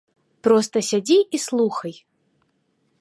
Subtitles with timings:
[0.47, 1.95] Проста сядзі і слухай.